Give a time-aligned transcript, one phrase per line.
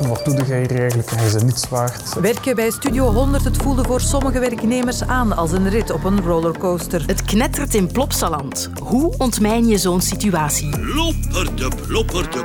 [0.00, 1.10] Wat doe jij hier eigenlijk?
[1.10, 2.20] Hij is niets waard.
[2.20, 6.20] Werken bij Studio 100, het voelde voor sommige werknemers aan als een rit op een
[6.20, 7.02] rollercoaster.
[7.06, 8.70] Het knettert in Plopsaland.
[8.82, 10.68] Hoe ontmijn je zo'n situatie?
[10.68, 12.38] Plopperde, plopperde.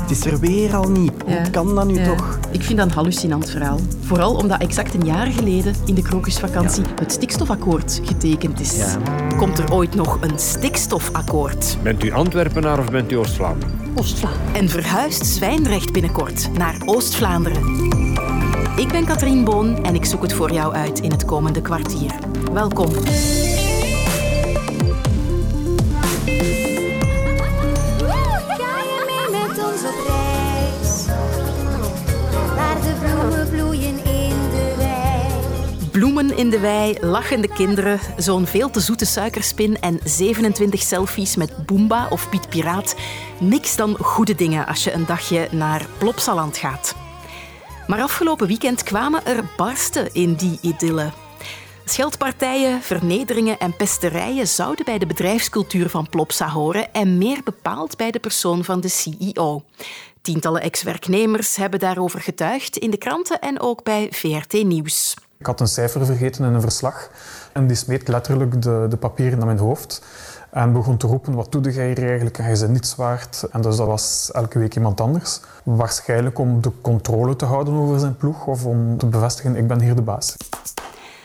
[0.00, 1.11] Het is er weer al niet.
[1.26, 2.14] Hoe kan dat nu Ja.
[2.14, 2.38] toch?
[2.50, 3.78] Ik vind dat een hallucinant verhaal.
[4.00, 8.76] Vooral omdat exact een jaar geleden in de krokusvakantie het stikstofakkoord getekend is.
[8.76, 8.96] Ja.
[9.36, 11.76] Komt er ooit nog een stikstofakkoord?
[11.82, 13.74] Bent u Antwerpenaar of bent u Oost-Vlaanderen?
[14.52, 17.90] En verhuist Zwijndrecht binnenkort naar Oost-Vlaanderen?
[18.76, 22.10] Ik ben Katrien Boon en ik zoek het voor jou uit in het komende kwartier.
[22.52, 22.90] Welkom.
[36.36, 42.08] In de wei, lachende kinderen, zo'n veel te zoete suikerspin en 27 selfies met Boomba
[42.10, 42.96] of Piet Piraat.
[43.40, 46.94] Niks dan goede dingen als je een dagje naar Plopsaland gaat.
[47.86, 51.10] Maar afgelopen weekend kwamen er barsten in die idylle.
[51.84, 58.10] Scheldpartijen, vernederingen en pesterijen zouden bij de bedrijfscultuur van Plopsa horen en meer bepaald bij
[58.10, 59.62] de persoon van de CEO.
[60.22, 65.14] Tientallen ex-werknemers hebben daarover getuigd in de kranten en ook bij VRT Nieuws.
[65.42, 67.10] Ik had een cijfer vergeten in een verslag
[67.52, 70.02] en die smeet letterlijk de, de papieren naar mijn hoofd
[70.50, 72.36] en begon te roepen, wat doe jij hier eigenlijk?
[72.36, 73.44] Hij is niets waard.
[73.50, 75.40] En dus dat was elke week iemand anders.
[75.62, 79.80] Waarschijnlijk om de controle te houden over zijn ploeg of om te bevestigen, ik ben
[79.80, 80.36] hier de baas.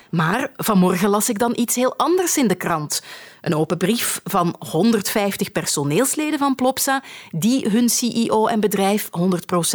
[0.09, 3.01] Maar vanmorgen las ik dan iets heel anders in de krant.
[3.41, 9.09] Een open brief van 150 personeelsleden van Plopsa die hun CEO en bedrijf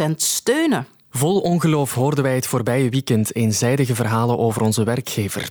[0.09, 0.87] 100% steunen.
[1.15, 5.49] Vol ongeloof hoorden wij het voorbije weekend eenzijdige verhalen over onze werkgever.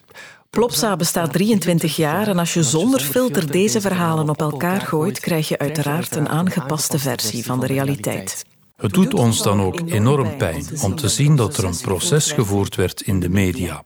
[0.50, 5.48] Plopsa bestaat 23 jaar en als je zonder filter deze verhalen op elkaar gooit, krijg
[5.48, 8.44] je uiteraard een aangepaste versie van de realiteit.
[8.76, 12.74] Het doet ons dan ook enorm pijn om te zien dat er een proces gevoerd
[12.74, 13.82] werd in de media.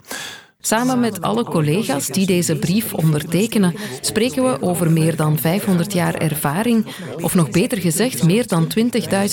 [0.67, 6.15] Samen met alle collega's die deze brief ondertekenen, spreken we over meer dan 500 jaar
[6.15, 6.87] ervaring,
[7.21, 8.69] of nog beter gezegd, meer dan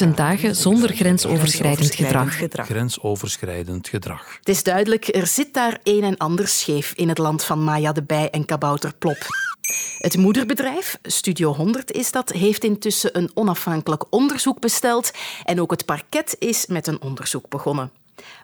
[0.03, 2.39] 20.000 dagen zonder grensoverschrijdend gedrag.
[2.51, 4.37] Grensoverschrijdend gedrag.
[4.39, 7.91] Het is duidelijk, er zit daar een en ander scheef in het land van Maya
[7.91, 9.27] de Bij en Kabouter Plop.
[9.97, 15.11] Het moederbedrijf, Studio 100 is dat, heeft intussen een onafhankelijk onderzoek besteld
[15.43, 17.91] en ook het parket is met een onderzoek begonnen.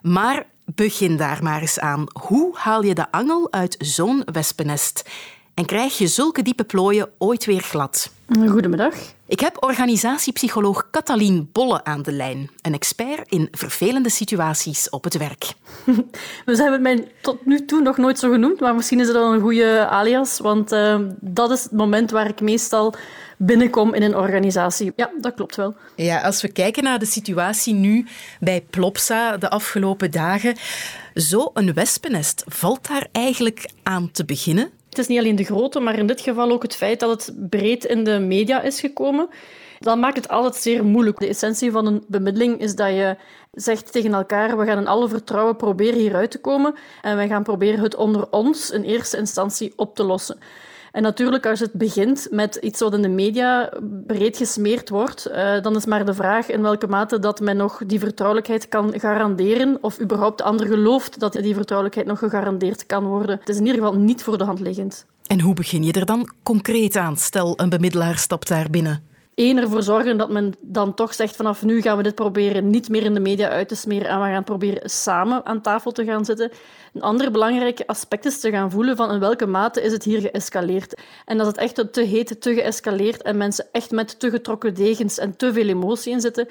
[0.02, 2.06] Maar begin daar maar eens aan.
[2.20, 5.10] Hoe haal je de angel uit zo'n wespennest?
[5.54, 8.12] En krijg je zulke diepe plooien ooit weer glad?
[8.48, 8.94] Goedemiddag.
[9.26, 15.16] Ik heb organisatiepsycholoog Catalien Bolle aan de lijn, een expert in vervelende situaties op het
[15.16, 15.52] werk.
[16.46, 19.32] We hebben mij tot nu toe nog nooit zo genoemd, maar misschien is het wel
[19.32, 22.94] een goede alias, want eh, dat is het moment waar ik meestal
[23.42, 24.92] binnenkom in een organisatie.
[24.96, 25.74] Ja, dat klopt wel.
[25.96, 28.06] Ja, als we kijken naar de situatie nu
[28.40, 30.56] bij Plopsa de afgelopen dagen,
[31.14, 34.70] zo een wespennest, valt daar eigenlijk aan te beginnen?
[34.88, 37.48] Het is niet alleen de grootte, maar in dit geval ook het feit dat het
[37.50, 39.28] breed in de media is gekomen.
[39.78, 41.18] Dat maakt het altijd zeer moeilijk.
[41.18, 43.16] De essentie van een bemiddeling is dat je
[43.52, 47.42] zegt tegen elkaar, we gaan in alle vertrouwen proberen hieruit te komen en we gaan
[47.42, 50.38] proberen het onder ons in eerste instantie op te lossen.
[50.92, 53.72] En natuurlijk, als het begint met iets wat in de media
[54.06, 57.82] breed gesmeerd wordt, uh, dan is maar de vraag in welke mate dat men nog
[57.86, 63.04] die vertrouwelijkheid kan garanderen of überhaupt de ander gelooft dat die vertrouwelijkheid nog gegarandeerd kan
[63.04, 63.38] worden.
[63.38, 65.06] Het is in ieder geval niet voor de hand liggend.
[65.26, 67.16] En hoe begin je er dan concreet aan?
[67.16, 69.09] Stel, een bemiddelaar stapt daar binnen.
[69.34, 72.88] Eén, ervoor zorgen dat men dan toch zegt vanaf nu gaan we dit proberen niet
[72.88, 76.04] meer in de media uit te smeren en we gaan proberen samen aan tafel te
[76.04, 76.50] gaan zitten.
[76.92, 80.20] Een ander belangrijk aspect is te gaan voelen van in welke mate is het hier
[80.20, 81.00] geëscaleerd.
[81.24, 85.18] En als het echt te heet, te geëscaleerd en mensen echt met te getrokken degens
[85.18, 86.46] en te veel emotie in zitten,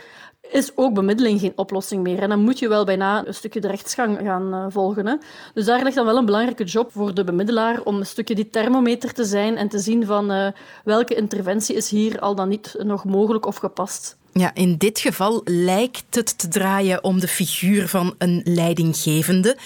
[0.52, 2.22] is ook bemiddeling geen oplossing meer.
[2.22, 5.08] En dan moet je wel bijna een stukje de rechtsgang gaan uh, volgen.
[5.08, 5.16] Hè.
[5.54, 8.50] Dus daar ligt dan wel een belangrijke job voor de bemiddelaar om een stukje die
[8.50, 10.48] thermometer te zijn en te zien van uh,
[10.84, 14.18] welke interventie is hier al dan niet nog mogelijk of gepast.
[14.34, 19.58] Ja, in dit geval lijkt het te draaien om de figuur van een leidinggevende.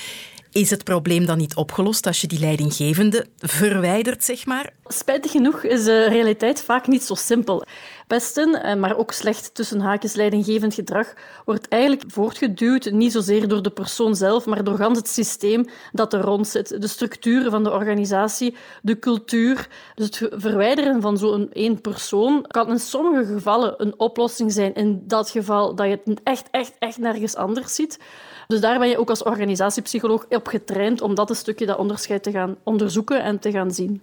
[0.54, 4.74] Is het probleem dan niet opgelost als je die leidinggevende verwijdert, zeg maar?
[4.88, 7.66] Spijtig genoeg is de realiteit vaak niet zo simpel.
[8.08, 11.14] Pesten, maar ook slecht tussen haakjes leidinggevend gedrag,
[11.46, 16.22] wordt eigenlijk voortgeduwd niet zozeer door de persoon zelf, maar door het systeem dat er
[16.22, 16.82] rond zit.
[16.82, 19.68] De structuren van de organisatie, de cultuur.
[19.96, 24.74] Dus het verwijderen van zo'n één persoon kan in sommige gevallen een oplossing zijn.
[24.74, 28.00] In dat geval dat je het echt, echt, echt nergens anders ziet.
[28.48, 32.24] Dus daar ben je ook als organisatiepsycholoog op getraind om dat een stukje, dat onderscheid
[32.24, 34.01] te gaan onderzoeken en te gaan zien.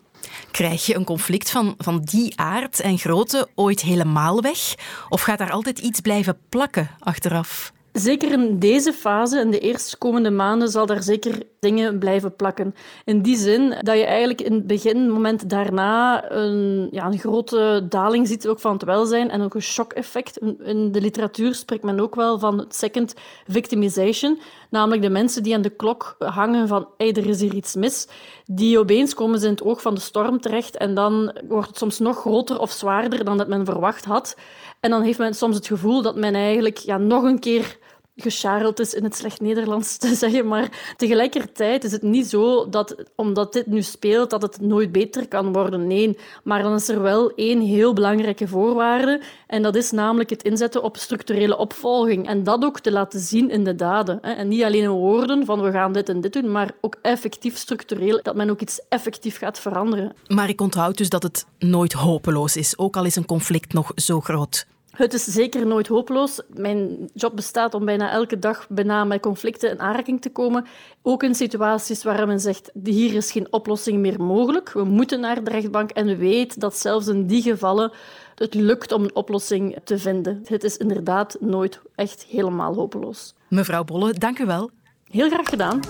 [0.51, 4.75] Krijg je een conflict van, van die aard en grootte ooit helemaal weg?
[5.09, 7.73] Of gaat daar altijd iets blijven plakken achteraf?
[7.93, 12.75] Zeker in deze fase, in de eerstkomende maanden, zal daar zeker dingen blijven plakken.
[13.05, 18.29] In die zin dat je eigenlijk in het beginmoment daarna een, ja, een grote daling
[18.29, 20.39] ziet ook van het welzijn en ook een shock-effect.
[20.63, 23.15] In de literatuur spreekt men ook wel van het second
[23.47, 24.41] victimization,
[24.71, 28.09] namelijk de mensen die aan de klok hangen van hey, er is hier iets mis.
[28.47, 31.79] Die opeens komen ze in het oog van de storm terecht en dan wordt het
[31.79, 34.37] soms nog groter of zwaarder dan dat men verwacht had.
[34.81, 37.79] En dan heeft men soms het gevoel dat men eigenlijk ja, nog een keer
[38.21, 40.49] gescharreld is in het slecht Nederlands te zeggen.
[40.49, 45.29] Maar tegelijkertijd is het niet zo dat, omdat dit nu speelt, dat het nooit beter
[45.29, 45.87] kan worden.
[45.87, 49.21] Nee, maar dan is er wel één heel belangrijke voorwaarde.
[49.47, 52.29] En dat is namelijk het inzetten op structurele opvolging.
[52.29, 54.21] En dat ook te laten zien in de daden.
[54.21, 57.57] En niet alleen in woorden van we gaan dit en dit doen, maar ook effectief
[57.57, 60.13] structureel, dat men ook iets effectief gaat veranderen.
[60.27, 63.93] Maar ik onthoud dus dat het nooit hopeloos is, ook al is een conflict nog
[63.95, 64.67] zo groot.
[65.01, 66.41] Het is zeker nooit hopeloos.
[66.55, 70.67] Mijn job bestaat om bijna elke dag bijna met conflicten in aanraking te komen.
[71.03, 74.73] Ook in situaties waar men zegt, hier is geen oplossing meer mogelijk.
[74.73, 77.93] We moeten naar de rechtbank en we weten dat zelfs in die gevallen
[78.35, 80.41] het lukt om een oplossing te vinden.
[80.45, 83.35] Het is inderdaad nooit echt helemaal hopeloos.
[83.49, 84.71] Mevrouw Bolle, dank u wel.
[85.05, 85.81] Heel graag gedaan.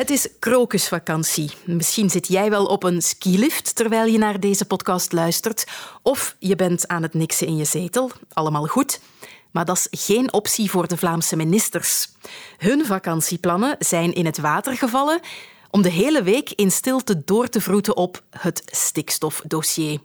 [0.00, 1.50] Het is krokusvakantie.
[1.64, 5.66] Misschien zit jij wel op een skilift terwijl je naar deze podcast luistert.
[6.02, 8.10] Of je bent aan het niksen in je zetel.
[8.32, 9.00] Allemaal goed.
[9.50, 12.08] Maar dat is geen optie voor de Vlaamse ministers.
[12.58, 15.20] Hun vakantieplannen zijn in het water gevallen
[15.70, 20.00] om de hele week in stilte door te vroeten op het stikstofdossier.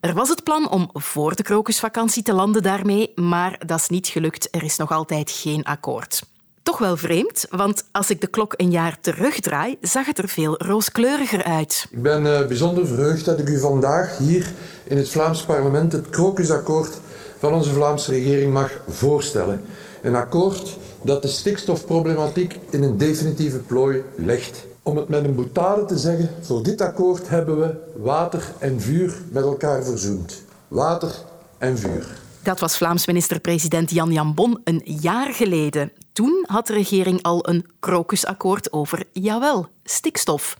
[0.00, 4.06] Er was het plan om voor de krokusvakantie te landen daarmee, maar dat is niet
[4.06, 4.48] gelukt.
[4.50, 6.22] Er is nog altijd geen akkoord.
[6.66, 10.62] Toch wel vreemd, want als ik de klok een jaar terugdraai, zag het er veel
[10.62, 11.86] rooskleuriger uit.
[11.90, 14.52] Ik ben uh, bijzonder verheugd dat ik u vandaag hier
[14.84, 17.00] in het Vlaams parlement het krokusakkoord
[17.38, 19.60] van onze Vlaamse regering mag voorstellen.
[20.02, 24.64] Een akkoord dat de stikstofproblematiek in een definitieve plooi legt.
[24.82, 29.14] Om het met een boutade te zeggen, voor dit akkoord hebben we water en vuur
[29.30, 30.42] met elkaar verzoend.
[30.68, 31.14] Water
[31.58, 32.06] en vuur.
[32.42, 35.92] Dat was Vlaams minister-president Jan Jan Bon een jaar geleden.
[36.16, 40.56] Toen had de regering al een krokusakkoord over, jawel, stikstof.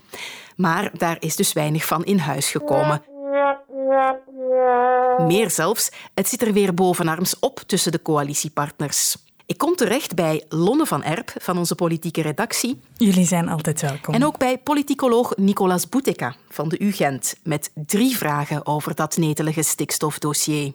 [0.57, 3.03] Maar daar is dus weinig van in huis gekomen.
[5.27, 9.17] Meer zelfs, het zit er weer bovenarms op tussen de coalitiepartners.
[9.47, 12.81] Ik kom terecht bij Lonne van Erp van onze politieke redactie.
[12.97, 14.15] Jullie zijn altijd welkom.
[14.15, 19.63] En ook bij politicoloog Nicolas Bouteka van de UGent met drie vragen over dat netelige
[19.63, 20.71] stikstofdossier.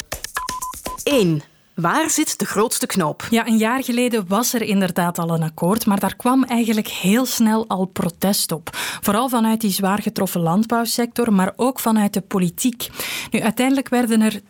[1.04, 1.42] 1.
[1.76, 3.28] Waar zit de grootste knoop?
[3.30, 7.26] Ja, een jaar geleden was er inderdaad al een akkoord, maar daar kwam eigenlijk heel
[7.26, 8.70] snel al protest op.
[9.02, 12.90] Vooral vanuit die zwaar getroffen landbouwsector, maar ook vanuit de politiek.
[13.32, 14.42] Nu, uiteindelijk werden er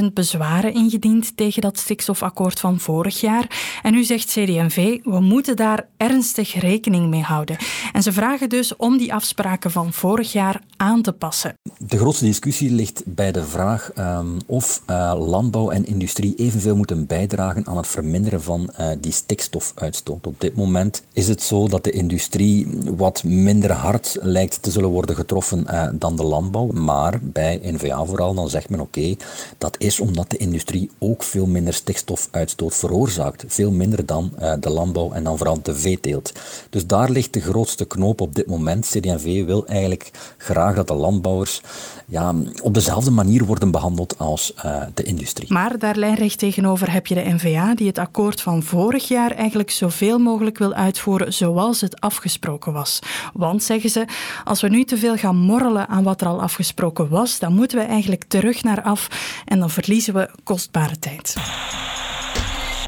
[0.00, 3.78] 20.000 bezwaren ingediend tegen dat stikstofakkoord van vorig jaar.
[3.82, 7.56] En nu zegt CD&V, we moeten daar ernstig rekening mee houden.
[7.92, 11.54] En ze vragen dus om die afspraken van vorig jaar aan te passen.
[11.78, 17.06] De grootste discussie ligt bij de vraag um, of uh, landbouw en industrie evenveel moeten
[17.06, 20.26] bijdragen aan het verminderen van uh, die stikstofuitstoot.
[20.26, 24.88] Op dit moment is het zo dat de industrie wat minder hard lijkt te zullen
[24.88, 26.66] worden getroffen uh, dan de landbouw.
[26.66, 29.16] Maar bij NVA vooral, dan zegt men oké,
[29.58, 33.44] dat is omdat de industrie ook veel minder stikstofuitstoot veroorzaakt.
[33.46, 36.32] Veel minder dan uh, de landbouw en dan vooral de veeteelt.
[36.70, 38.86] Dus daar ligt de grootste knoop op dit moment.
[38.86, 41.60] CD&V wil eigenlijk graag dat de landbouwers
[42.06, 44.54] ja, op dezelfde manier worden behandeld als
[44.94, 45.52] de industrie.
[45.52, 49.70] Maar daar lijnrecht tegenover heb je de NVA, die het akkoord van vorig jaar eigenlijk
[49.70, 52.98] zoveel mogelijk wil uitvoeren zoals het afgesproken was.
[53.32, 54.06] Want, zeggen ze,
[54.44, 57.78] als we nu te veel gaan morrelen aan wat er al afgesproken was, dan moeten
[57.78, 59.08] we eigenlijk terug naar af
[59.44, 61.36] en dan verliezen we kostbare tijd.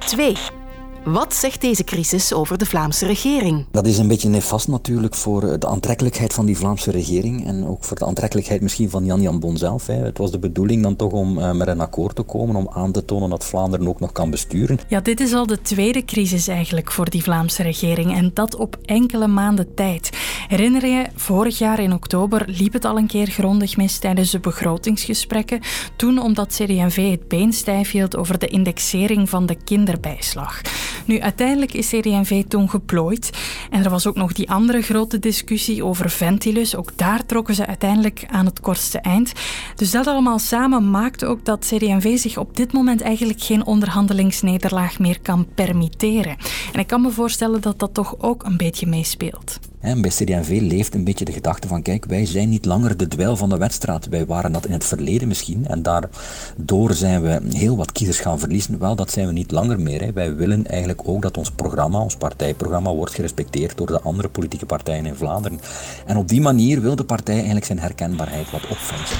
[0.07, 0.64] 2.
[1.05, 3.65] Wat zegt deze crisis over de Vlaamse regering?
[3.71, 7.85] Dat is een beetje nefast natuurlijk voor de aantrekkelijkheid van die Vlaamse regering en ook
[7.85, 9.87] voor de aantrekkelijkheid misschien van Jan Jan Bon zelf.
[9.87, 9.95] Hè.
[9.95, 12.93] Het was de bedoeling dan toch om uh, met een akkoord te komen, om aan
[12.93, 14.79] te tonen dat Vlaanderen ook nog kan besturen.
[14.89, 18.79] Ja, dit is al de tweede crisis eigenlijk voor die Vlaamse regering en dat op
[18.85, 20.11] enkele maanden tijd.
[20.49, 24.41] Herinner je, vorig jaar in oktober liep het al een keer grondig mis tijdens de
[24.41, 25.61] begrotingsgesprekken.
[25.97, 30.61] Toen omdat CD&V het been stijf hield over de indexering van de kinderbijslag.
[31.05, 33.31] Nu, uiteindelijk is CD&V toen geplooid.
[33.71, 36.77] En er was ook nog die andere grote discussie over Ventilus.
[36.77, 39.33] Ook daar trokken ze uiteindelijk aan het kortste eind.
[39.77, 44.99] Dus dat allemaal samen maakt ook dat CD&V zich op dit moment eigenlijk geen onderhandelingsnederlaag
[44.99, 46.37] meer kan permitteren.
[46.73, 49.59] En ik kan me voorstellen dat dat toch ook een beetje meespeelt.
[49.85, 53.37] Bij CD&V leeft een beetje de gedachte van, kijk, wij zijn niet langer de dweil
[53.37, 54.09] van de wedstrijd.
[54.09, 58.39] Wij waren dat in het verleden misschien en daardoor zijn we heel wat kiezers gaan
[58.39, 58.79] verliezen.
[58.79, 60.03] Wel, dat zijn we niet langer meer.
[60.03, 60.13] Hè.
[60.13, 64.67] Wij willen eigenlijk ook dat ons programma, ons partijprogramma, wordt gerespecteerd door de andere politieke
[64.67, 65.61] partijen in Vlaanderen.
[66.07, 69.19] En op die manier wil de partij eigenlijk zijn herkenbaarheid wat opfrissen.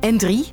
[0.00, 0.44] En drie,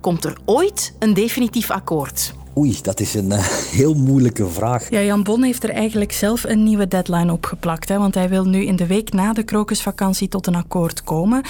[0.00, 2.34] komt er ooit een definitief akkoord?
[2.56, 3.38] Oei, dat is een uh,
[3.80, 4.90] heel moeilijke vraag.
[4.90, 7.88] Ja, Jan Bon heeft er eigenlijk zelf een nieuwe deadline op geplakt.
[7.88, 11.42] Hè, want hij wil nu in de week na de krokusvakantie tot een akkoord komen.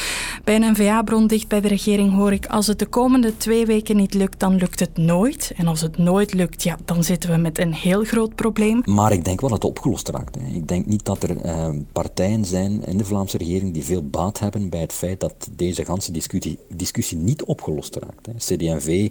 [0.44, 2.46] Bij een NVA-bron dicht bij de regering hoor ik...
[2.46, 5.52] als het de komende twee weken niet lukt, dan lukt het nooit.
[5.56, 8.82] En als het nooit lukt, ja, dan zitten we met een heel groot probleem.
[8.84, 10.34] Maar ik denk wel dat het opgelost raakt.
[10.34, 10.54] Hè.
[10.54, 14.38] Ik denk niet dat er uh, partijen zijn in de Vlaamse regering die veel baat
[14.38, 18.26] hebben bij het feit dat deze ganse discussie, discussie niet opgelost raakt.
[18.26, 18.32] Hè.
[18.56, 19.08] CD&V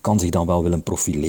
[0.00, 1.25] kan zich dan wel willen profileren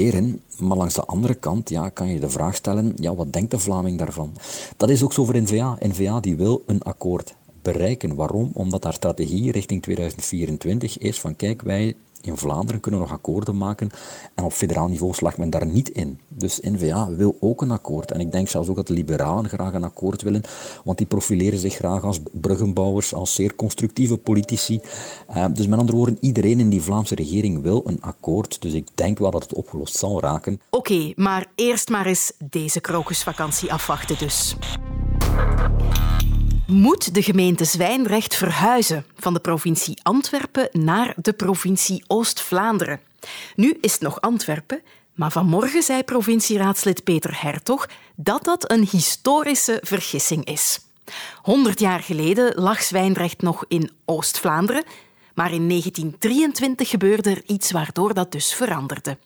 [0.59, 3.59] maar langs de andere kant ja, kan je de vraag stellen, ja, wat denkt de
[3.59, 4.33] Vlaming daarvan?
[4.77, 5.77] Dat is ook zo voor N-VA.
[5.79, 7.35] N-VA die wil een akkoord
[7.73, 8.15] bereiken.
[8.15, 8.49] Waarom?
[8.53, 13.89] Omdat haar strategie richting 2024 is van kijk, wij in Vlaanderen kunnen nog akkoorden maken
[14.35, 16.19] en op federaal niveau slaagt men daar niet in.
[16.27, 18.11] Dus N-VA wil ook een akkoord.
[18.11, 20.41] En ik denk zelfs ook dat de liberalen graag een akkoord willen,
[20.83, 24.79] want die profileren zich graag als bruggenbouwers, als zeer constructieve politici.
[25.29, 28.61] Uh, dus met andere woorden, iedereen in die Vlaamse regering wil een akkoord.
[28.61, 30.61] Dus ik denk wel dat het opgelost zal raken.
[30.69, 34.55] Oké, maar eerst maar eens deze krokusvakantie afwachten dus
[36.67, 42.99] moet de gemeente Zwijndrecht verhuizen van de provincie Antwerpen naar de provincie Oost-Vlaanderen.
[43.55, 44.81] Nu is het nog Antwerpen,
[45.13, 50.79] maar vanmorgen zei provincieraadslid Peter Hertog dat dat een historische vergissing is.
[51.41, 54.83] Honderd jaar geleden lag Zwijndrecht nog in Oost-Vlaanderen,
[55.35, 59.17] maar in 1923 gebeurde er iets waardoor dat dus veranderde.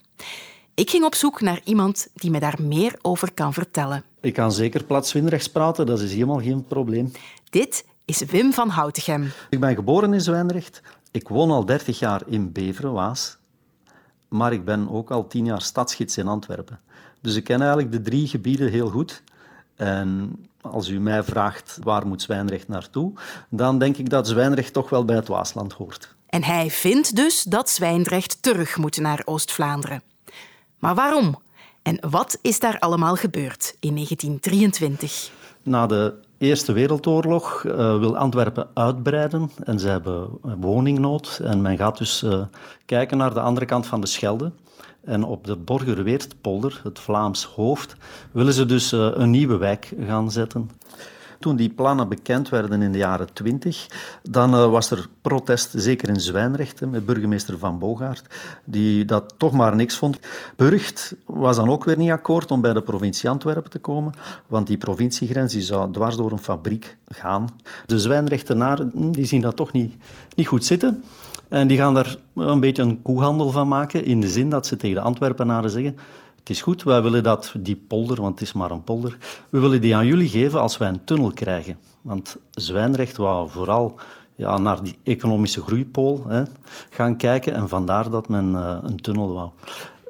[0.76, 4.11] Ik ging op zoek naar iemand die me daar meer over kan vertellen.
[4.22, 7.12] Ik kan zeker plaatswinrechts praten, dat is helemaal geen probleem.
[7.50, 9.32] Dit is Wim van Houtegem.
[9.50, 10.82] Ik ben geboren in Zwijndrecht.
[11.12, 13.38] Ik woon al 30 jaar in Beveren, Waas.
[14.28, 16.80] Maar ik ben ook al 10 jaar stadsgids in Antwerpen.
[17.22, 19.24] Dus ik ken eigenlijk de drie gebieden heel goed.
[19.76, 23.14] En als u mij vraagt waar moet Zwijndrecht naartoe,
[23.50, 26.16] dan denk ik dat Zwijndrecht toch wel bij het Waasland hoort.
[26.30, 30.02] En hij vindt dus dat Zwijndrecht terug moet naar Oost-Vlaanderen.
[30.80, 31.42] Maar waarom?
[31.82, 35.32] En wat is daar allemaal gebeurd in 1923?
[35.64, 41.40] Na de Eerste Wereldoorlog uh, wil Antwerpen uitbreiden en ze hebben woningnood.
[41.44, 42.42] En men gaat dus uh,
[42.86, 44.52] kijken naar de andere kant van de Schelde.
[45.04, 47.96] En op de Borgerweertpolder, het Vlaams hoofd,
[48.32, 50.70] willen ze dus uh, een nieuwe wijk gaan zetten.
[51.42, 53.88] Toen die plannen bekend werden in de jaren twintig,
[54.24, 58.26] dan uh, was er protest, zeker in Zwijnrecht, met burgemeester Van Bogaert,
[58.64, 60.20] die dat toch maar niks vond.
[60.56, 64.14] Burgt was dan ook weer niet akkoord om bij de provincie Antwerpen te komen,
[64.48, 67.50] want die provinciegrens die zou dwars door een fabriek gaan.
[67.86, 69.96] De Zwijnrechtenaren hm, die zien dat toch niet,
[70.36, 71.04] niet goed zitten.
[71.48, 74.78] En die gaan daar een beetje een koehandel van maken, in de zin dat ze
[74.78, 75.98] tegen de Antwerpenaren zeggen
[76.42, 79.18] het is goed, wij willen dat, die polder, want het is maar een polder,
[79.50, 81.78] we willen die aan jullie geven als wij een tunnel krijgen.
[82.02, 84.00] Want Zwijnrecht wou vooral
[84.36, 86.44] ja, naar die economische groeipool hè,
[86.90, 89.50] gaan kijken en vandaar dat men uh, een tunnel wou.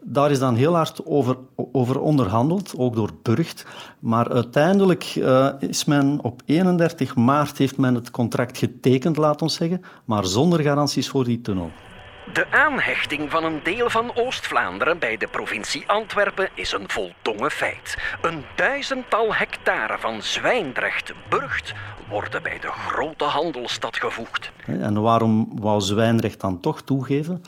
[0.03, 1.37] Daar is dan heel hard over,
[1.71, 3.65] over onderhandeld, ook door Burgt.
[3.99, 9.53] Maar uiteindelijk uh, is men op 31 maart heeft men het contract getekend, laat ons
[9.53, 11.71] zeggen, maar zonder garanties voor die tunnel.
[12.33, 17.97] De aanhechting van een deel van Oost-Vlaanderen bij de provincie Antwerpen is een voldongen feit.
[18.21, 21.73] Een duizendtal hectare van Zwijndrecht, Burgt,
[22.09, 24.51] worden bij de grote handelsstad gevoegd.
[24.65, 27.41] En waarom wou Zwijndrecht dan toch toegeven?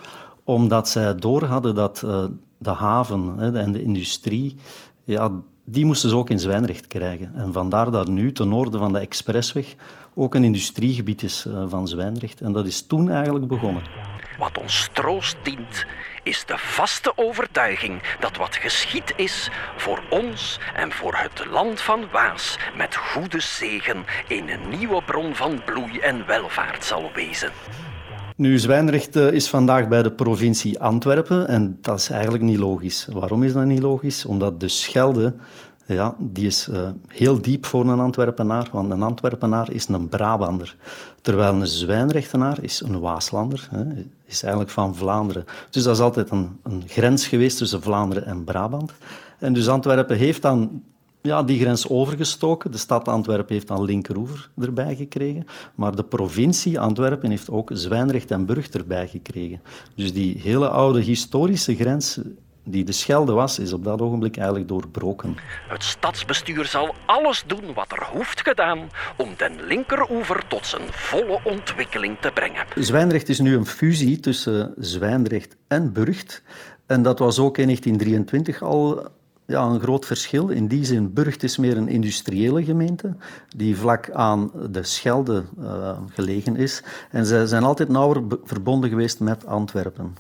[0.44, 2.24] Omdat zij door hadden dat uh,
[2.58, 4.56] de haven en de industrie,
[5.04, 5.32] ja,
[5.64, 7.32] die moesten ze ook in Zwijndrecht krijgen.
[7.36, 9.76] En vandaar dat nu, ten noorden van de expressweg,
[10.14, 12.42] ook een industriegebied is uh, van Zwijndrecht.
[12.42, 13.84] En dat is toen eigenlijk begonnen.
[14.38, 15.86] Wat ons troost dient,
[16.24, 22.06] is de vaste overtuiging dat wat geschied is voor ons en voor het land van
[22.12, 27.52] Waas met goede zegen een nieuwe bron van bloei en welvaart zal wezen.
[28.44, 33.08] Nu, Zwijnrecht is vandaag bij de provincie Antwerpen en dat is eigenlijk niet logisch.
[33.12, 34.26] Waarom is dat niet logisch?
[34.26, 35.34] Omdat de Schelde
[35.86, 40.76] ja, die is uh, heel diep voor een Antwerpenaar, want een Antwerpenaar is een Brabander.
[41.22, 43.84] Terwijl een Zwijnrechtenaar is een Waaslander, hè,
[44.26, 45.46] is eigenlijk van Vlaanderen.
[45.70, 48.92] Dus dat is altijd een, een grens geweest tussen Vlaanderen en Brabant.
[49.40, 50.84] En dus Antwerpen heeft dan
[51.24, 52.72] ja, die grens overgestoken.
[52.72, 55.46] De stad Antwerpen heeft dan linkeroever erbij gekregen.
[55.76, 59.62] Maar de provincie Antwerpen heeft ook Zwijnrecht en Burg erbij gekregen.
[59.96, 62.20] Dus die hele oude historische grens
[62.64, 65.38] die de Schelde was, is op dat ogenblik eigenlijk doorbroken.
[65.68, 71.40] Het stadsbestuur zal alles doen wat er hoeft gedaan om den linkeroever tot zijn volle
[71.44, 72.66] ontwikkeling te brengen.
[72.76, 76.44] Zwijndrecht is nu een fusie tussen Zwijndrecht en Burgt.
[76.86, 79.12] En dat was ook in 1923 al
[79.54, 80.50] ja, een groot verschil.
[80.50, 83.16] In die zin, Burgt is meer een industriële gemeente
[83.56, 86.84] die vlak aan de Schelde uh, gelegen is.
[87.12, 90.16] En zij zijn altijd nauwer verbonden geweest met Antwerpen.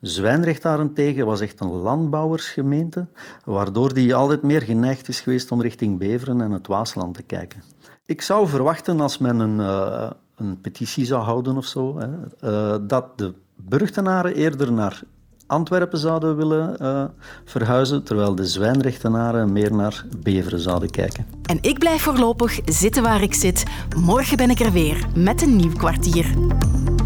[0.00, 3.06] Zwijnrecht daarentegen was echt een landbouwersgemeente,
[3.44, 7.62] waardoor die altijd meer geneigd is geweest om richting Beveren en het Waasland te kijken.
[8.06, 12.76] Ik zou verwachten als men een, uh, een petitie zou houden of zo, hè, uh,
[12.88, 15.02] dat de Burgtenaren eerder naar
[15.46, 17.04] Antwerpen zouden willen uh,
[17.44, 21.26] verhuizen, terwijl de Zwijnrechtenaren meer naar Beveren zouden kijken.
[21.42, 23.64] En ik blijf voorlopig zitten waar ik zit.
[23.96, 26.26] Morgen ben ik er weer met een nieuw kwartier.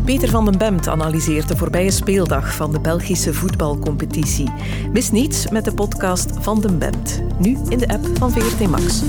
[0.05, 4.53] Peter van den Bemt analyseert de voorbije speeldag van de Belgische voetbalcompetitie.
[4.93, 9.03] Mis niets met de podcast Van den Bemt, nu in de app van VRT Max.